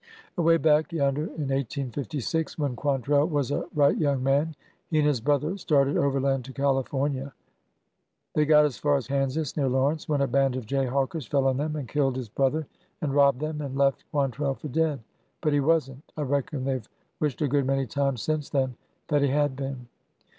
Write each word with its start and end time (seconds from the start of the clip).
Away 0.35 0.57
back 0.57 0.91
yonder 0.91 1.25
in 1.25 1.45
1856, 1.49 2.57
when 2.57 2.75
Quantrell 2.75 3.27
was 3.27 3.51
a 3.51 3.67
right 3.75 3.95
young 3.95 4.23
man, 4.23 4.55
he 4.89 4.97
and 4.97 5.07
his 5.07 5.21
brother 5.21 5.57
started 5.59 5.95
overland 5.95 6.43
to 6.45 6.53
California. 6.53 7.35
They 8.33 8.45
got 8.47 8.65
as 8.65 8.79
far 8.79 8.95
as 8.97 9.05
Kansas, 9.05 9.55
near 9.55 9.69
Lawrence, 9.69 10.09
when 10.09 10.21
a 10.21 10.25
band 10.27 10.55
of 10.55 10.65
jayhawkers 10.65 11.27
fell 11.27 11.45
on 11.45 11.57
them 11.57 11.75
and 11.75 11.87
killed 11.87 12.15
his 12.15 12.29
AN 12.29 12.31
APT 12.31 12.35
SCHOLAR 12.37 12.49
271 13.01 13.11
brother, 13.11 13.11
and 13.11 13.15
robbed 13.15 13.39
them, 13.41 13.61
and 13.63 13.77
left 13.77 14.03
Quant 14.09 14.39
rell 14.39 14.55
for 14.55 14.69
dead. 14.69 15.01
But 15.39 15.53
he 15.53 15.59
was 15.59 15.87
n^t! 15.87 16.01
I 16.17 16.23
reckon 16.23 16.63
they 16.63 16.79
've 16.79 16.89
wished 17.19 17.43
a 17.43 17.47
good 17.47 17.67
many 17.67 17.85
times 17.85 18.23
since 18.23 18.49
then 18.49 18.73
that 19.09 19.21
he 19.21 19.27
had 19.27 19.55
been 19.55 19.85